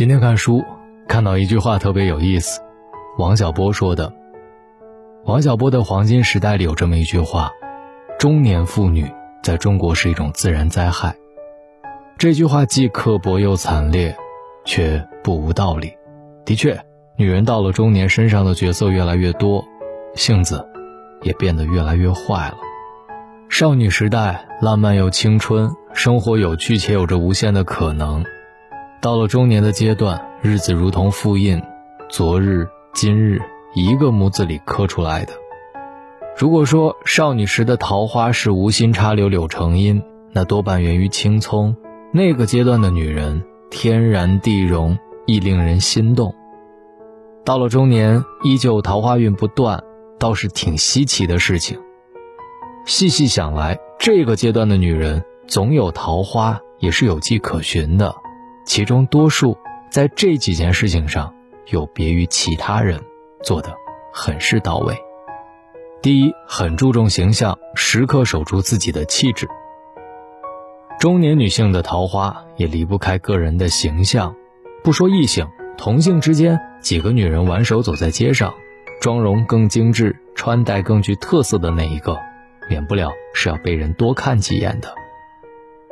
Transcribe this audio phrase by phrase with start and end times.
[0.00, 0.64] 今天看书
[1.06, 2.62] 看到一句话特别有意思，
[3.18, 4.10] 王小波说的。
[5.26, 7.50] 王小波的《黄金时代》里有这么一句话
[8.18, 11.14] ：“中年妇女在中国是一种自然灾害。”
[12.16, 14.16] 这句话既刻薄又惨烈，
[14.64, 15.92] 却不无道理。
[16.46, 16.82] 的确，
[17.18, 19.62] 女人到了中年，身上的角色越来越多，
[20.14, 20.66] 性子
[21.20, 22.56] 也变得越来越坏了。
[23.50, 28.24] 少女时代浪漫又青春，生活有趣且有着无限的可能。
[29.00, 31.62] 到了中年的阶段，日子如同复印，
[32.10, 33.40] 昨日、今日
[33.74, 35.32] 一个模子里刻出来的。
[36.36, 41.74] 如果说少女时的桃花是无心插柳柳成荫，那多半源于青葱。
[42.12, 46.34] 那个阶段的女人，天然地容，亦令人心动。
[47.42, 49.82] 到了中年，依旧桃花运不断，
[50.18, 51.80] 倒是挺稀奇的事情。
[52.84, 58.14] 细细想来，这个阶段的女人总有桃花，也是有迹可循的。
[58.70, 59.58] 其中多数
[59.90, 61.34] 在这几件事情上
[61.66, 63.00] 有别于其他人，
[63.42, 63.74] 做的
[64.12, 64.96] 很是到位。
[66.00, 69.48] 第一，很注重形象，时刻守住自己的气质。
[71.00, 74.36] 中年女性的桃花也离不开个人的形象，
[74.84, 78.54] 不说异性，同性之间几个女人挽手走在街上，
[79.00, 82.16] 妆容更精致，穿戴更具特色的那一个，
[82.68, 84.94] 免不了是要被人多看几眼的。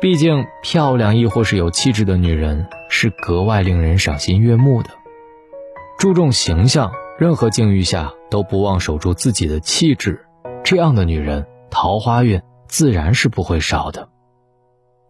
[0.00, 4.88] 毕竟，漂亮亦或是有气质的女人是格外令人赏心悦目的。
[5.98, 10.24] 注重形象，任何境遇下都不忘守住自己的气质，
[10.64, 14.08] 这样的女人桃花运自然是不会少的。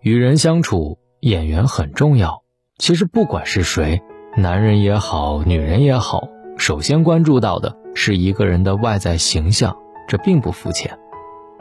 [0.00, 2.42] 与人相处，眼缘很重要。
[2.78, 4.00] 其实不管是谁，
[4.36, 9.76] 男人也好，女人也好，首先关注到的是一个人的外在形象，
[10.08, 10.98] 这并不肤浅。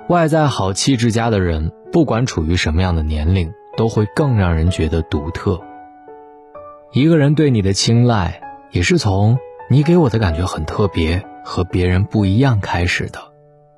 [0.10, 1.72] 外在好、气质佳的人。
[1.90, 5.60] 不管处于什么样的年龄，都会更让人觉得独特。
[6.92, 8.42] 一个人对你的青睐，
[8.72, 9.38] 也是从
[9.70, 13.20] 你给我的感觉很特别，和别人不一样开始的。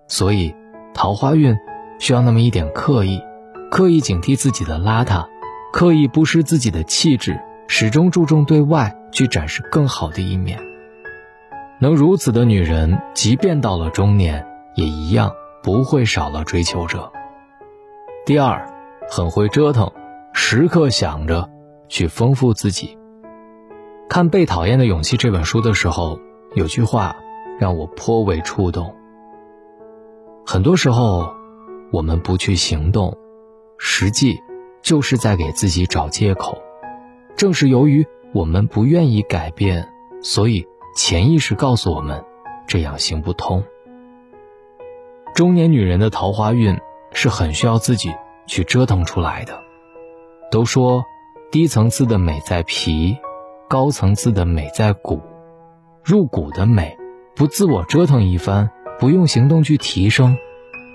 [0.08, 0.56] 所以，
[0.94, 1.56] 桃花运
[2.00, 3.22] 需要那么一点刻意，
[3.70, 5.28] 刻意警惕自己的邋遢，
[5.72, 10.60] 刻意不失自己的气质，始终注重对外去展示更好的一面。
[11.80, 15.32] 能如此的女人，即便到了中年，也一样
[15.62, 17.12] 不会少了追求者。
[18.26, 18.72] 第二，
[19.10, 19.92] 很会折腾，
[20.34, 21.50] 时刻想着
[21.88, 22.98] 去丰富自己。
[24.10, 26.20] 看《被讨厌的勇气》这本书的时候，
[26.56, 27.16] 有句话
[27.60, 28.96] 让我颇为触动。
[30.46, 31.34] 很多时候，
[31.92, 33.18] 我们不去行动，
[33.78, 34.40] 实际
[34.82, 36.58] 就是在给自己找借口。
[37.36, 39.88] 正是由于我们不愿意改变，
[40.22, 40.66] 所以
[40.96, 42.24] 潜意识告诉我们
[42.68, 43.64] 这样行不通。
[45.34, 46.78] 中年女人的桃花运。
[47.12, 48.14] 是很需要自己
[48.46, 49.60] 去折腾出来的。
[50.52, 51.04] 都说
[51.52, 53.18] 低层次的美在皮，
[53.68, 55.20] 高层次的美在骨。
[56.04, 56.96] 入骨的美，
[57.36, 58.70] 不自我折腾一番，
[59.00, 60.38] 不用行动去提升，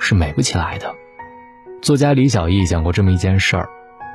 [0.00, 0.94] 是美不起来的。
[1.82, 3.68] 作家李小艺讲过这么一件事儿：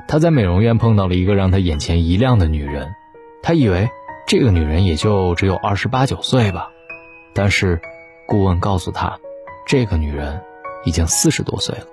[0.08, 2.94] 他在美容院碰到了一个让他眼前一亮的女人，
[3.42, 3.90] 他以为
[4.26, 6.70] 这个女人也就只有二十八九岁吧，
[7.34, 7.80] 但是
[8.26, 9.18] 顾问告诉他，
[9.66, 10.40] 这个女人。
[10.82, 11.84] 已经四十多岁了，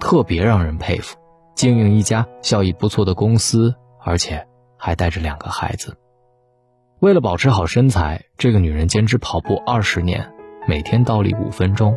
[0.00, 1.16] 特别让人佩服。
[1.54, 3.72] 经营一家效益不错的公司，
[4.02, 4.44] 而且
[4.76, 5.96] 还带着两个孩子。
[6.98, 10.28] 为了保持好身材，这个女人坚持跑步二十年，
[10.66, 11.96] 每天倒立五分钟。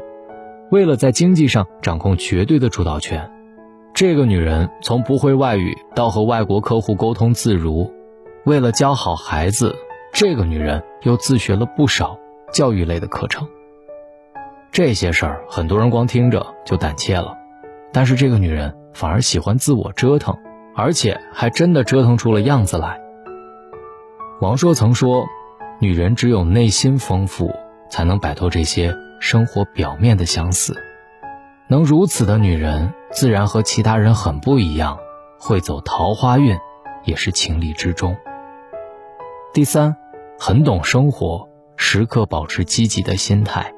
[0.69, 3.27] 为了在经济上掌控绝对的主导权，
[3.95, 7.91] 这个女人从不会外语到和外国客户沟通自如。
[8.45, 9.75] 为了教好孩子，
[10.13, 12.19] 这个女人又自学了不少
[12.53, 13.47] 教育类的课程。
[14.71, 17.37] 这些事儿，很多人光听着就胆怯了，
[17.91, 20.37] 但是这个女人反而喜欢自我折腾，
[20.75, 22.99] 而且还真的折腾出了样子来。
[24.41, 25.27] 王朔曾说
[25.81, 27.53] ：“女人只有内心丰富，
[27.89, 30.77] 才能摆脱这些生活表面的相似。
[31.67, 34.97] 能如此的女人，自然和其他人很不一样，
[35.39, 36.57] 会走桃花运，
[37.03, 38.15] 也是情理之中。”
[39.51, 39.95] 第三，
[40.39, 43.73] 很懂生活，时刻保持积极的心态。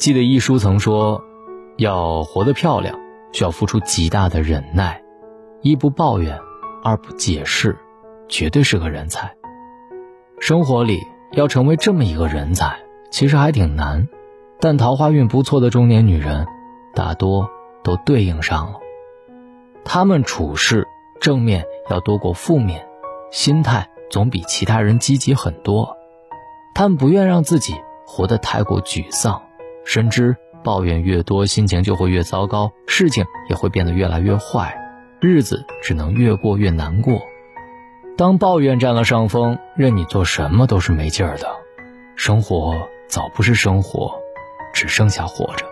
[0.00, 1.22] 记得一书曾说，
[1.76, 2.98] 要活得漂亮，
[3.32, 5.02] 需要付出极大的忍耐，
[5.60, 6.40] 一不抱怨，
[6.82, 7.78] 二不解释，
[8.26, 9.34] 绝对是个人才。
[10.38, 11.02] 生活里
[11.32, 12.78] 要成为这么一个人才，
[13.10, 14.08] 其实还挺难，
[14.58, 16.46] 但桃花运不错的中年女人，
[16.94, 17.50] 大多
[17.84, 18.78] 都对应上了。
[19.84, 20.88] 她们处事
[21.20, 22.86] 正面要多过负面，
[23.30, 25.94] 心态总比其他人积极很多。
[26.74, 27.74] 她们不愿让自己
[28.06, 29.42] 活得太过沮丧。
[29.84, 34.76] 深知抱怨越多，心情就会越糟糕，事情也会变得越来越坏，
[35.20, 37.20] 日子只能越过越难过。
[38.16, 41.48] 当抱怨占了上风，任你做什么都是没劲儿的，
[42.16, 42.74] 生活
[43.08, 44.12] 早不是生活，
[44.74, 45.64] 只剩下活着。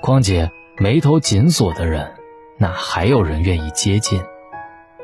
[0.00, 2.12] 况且眉头紧锁的人，
[2.58, 4.22] 哪还有人愿意接近？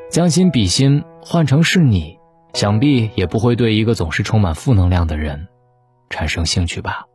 [0.09, 2.17] 将心比心，换成是你，
[2.53, 5.49] 想必也不会对一个总是充满负能量的人
[6.09, 7.05] 产生兴趣吧。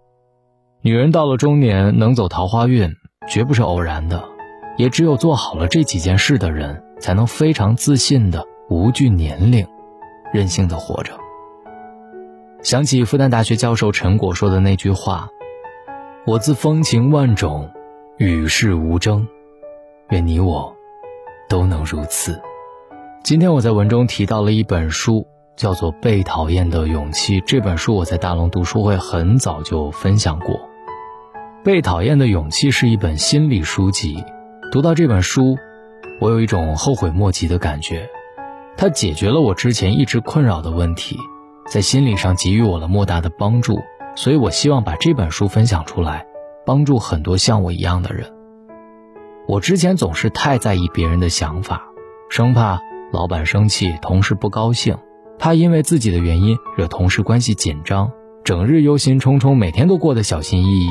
[0.84, 2.96] 女人到了中年，能走桃花运，
[3.28, 4.28] 绝不是偶然的。
[4.76, 9.64] 也只有做好了这几件事的人，才能非常自信的、无惧年龄、
[10.32, 11.12] 任性的活着。
[12.62, 15.28] 想起复旦大学教授陈果说的那句话
[16.26, 17.70] ：“我自风情万种，
[18.16, 19.28] 与世无争。”
[20.10, 20.74] 愿你我
[21.48, 22.42] 都能如此。
[23.22, 27.40] 今天我在文中提到了一本书，叫做《被讨厌的勇气》。
[27.46, 30.56] 这本书我在大龙读书会很早就分享过。
[31.64, 34.24] 《被讨厌的勇气》是一本心理书籍。
[34.72, 35.56] 读到这本书，
[36.20, 38.08] 我有一种后悔莫及的感觉。
[38.76, 41.16] 它解决了我之前一直困扰的问题，
[41.68, 43.78] 在心理上给予我了莫大的帮助。
[44.16, 46.26] 所以我希望把这本书分享出来，
[46.66, 48.26] 帮助很多像我一样的人。
[49.46, 51.84] 我之前总是太在意别人的想法，
[52.28, 52.80] 生怕
[53.12, 54.98] 老板生气、同事不高兴，
[55.38, 58.10] 怕因为自己的原因惹同事关系紧张，
[58.42, 60.90] 整日忧心忡忡，每天都过得小心翼翼，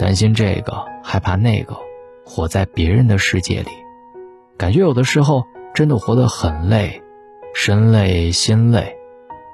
[0.00, 1.76] 担心这个，害怕那个。
[2.24, 3.68] 活在别人的世界里，
[4.56, 5.44] 感觉有的时候
[5.74, 7.02] 真的活得很累，
[7.54, 8.96] 身累心累。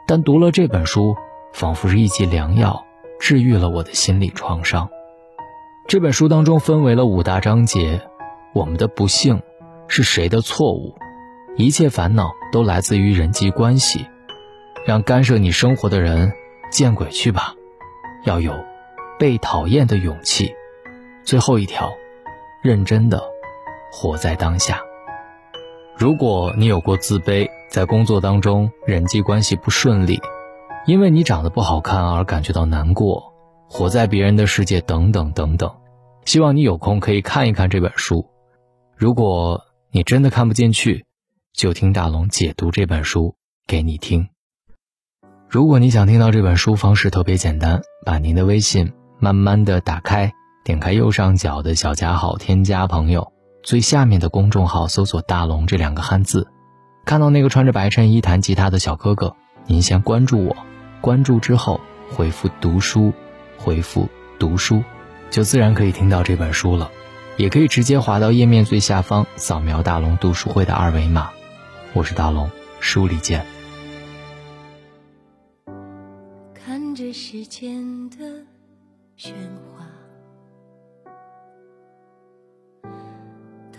[0.07, 1.17] 但读了这本书，
[1.53, 2.85] 仿佛是一剂良药，
[3.19, 4.89] 治愈了我的心理创伤。
[5.89, 8.03] 这本书当中分为了五大章节，
[8.55, 9.43] 我们的不幸
[9.89, 10.95] 是谁的错误？
[11.57, 14.07] 一切烦恼都来自于人际关系，
[14.87, 16.33] 让干涉你生活的人
[16.71, 17.55] 见鬼去吧！
[18.25, 18.53] 要有
[19.19, 20.53] 被讨厌的勇气。
[21.25, 21.93] 最后一条。
[22.63, 23.23] 认真的
[23.93, 24.81] 活在当下。
[25.97, 30.21] 如果你有过自卑，在工作当中人际关系不顺利，
[30.85, 33.33] 因为你长得不好看而感觉到难过，
[33.69, 35.73] 活在别人的世界等等等等，
[36.25, 38.27] 希望你有空可以看一看这本书。
[38.97, 41.05] 如果你真的看不进去，
[41.53, 43.37] 就听大龙解读这本书
[43.69, 44.29] 给你听。
[45.49, 50.33] 如果你想听到这本书，方式特别简单，把您的微信慢慢的打开。
[50.65, 53.33] 点开右上角的小加号，添加朋友，
[53.63, 56.49] 最下面的公众号搜索“大龙”这两个汉字，
[57.05, 59.37] 看到那个穿着白衬衣弹吉他的小哥哥，
[59.67, 60.57] 您先关注我，
[61.01, 61.81] 关注之后
[62.11, 63.13] 回复“读书”，
[63.57, 64.09] 回复
[64.41, 64.83] “读书”，
[65.31, 66.91] 就自然可以听到这本书了。
[67.37, 71.31] 也可以直接滑到页面最下方，扫描大龙读书会的二维码。
[71.93, 73.47] 我是大龙，书里见。
[76.55, 78.17] 看着时间的
[79.17, 79.33] 喧
[79.73, 79.87] 哗。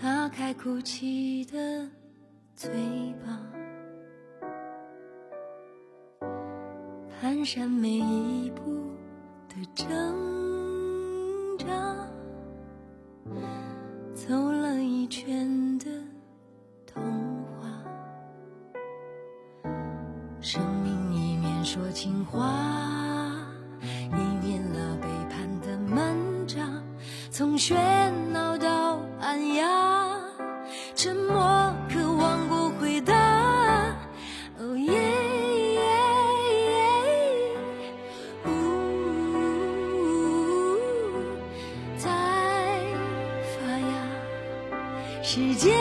[0.02, 1.88] 打开哭泣的
[2.56, 2.70] 嘴
[3.24, 3.40] 巴，
[7.22, 8.64] 蹒跚每一步
[9.48, 9.88] 的挣
[11.60, 11.66] 扎，
[14.16, 15.86] 走了一圈的
[16.86, 17.04] 童
[17.44, 17.70] 话，
[20.42, 22.67] 生命一面说情话，
[27.58, 29.66] 喧闹到安雅。
[30.96, 33.14] 沉默，渴望过回答。
[34.60, 35.02] 哦耶，
[41.98, 42.10] 在
[43.54, 43.88] 发芽，
[45.24, 45.76] 时间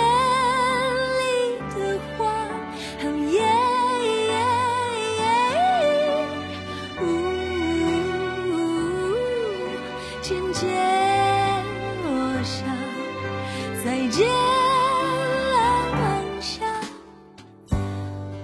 [14.10, 16.64] 见了晚霞，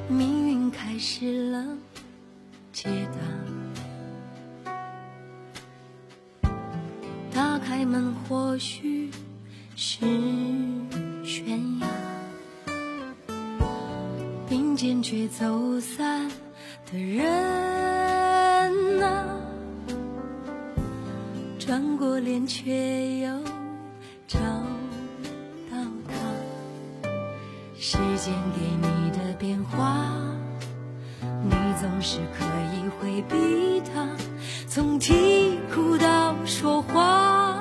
[0.09, 1.76] 命运开始了
[2.73, 3.19] 解答。
[7.35, 9.11] 打开门，或许
[9.76, 10.07] 是
[11.25, 11.87] 悬崖，
[14.49, 16.31] 并肩却走散
[16.90, 19.26] 的人啊，
[21.59, 23.42] 转过脸却又
[24.26, 24.38] 找。
[27.85, 30.07] 时间给你的变化，
[31.21, 32.45] 你总是可
[32.77, 34.07] 以回避它，
[34.69, 37.51] 从啼哭到说话。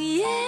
[0.00, 0.39] yeah.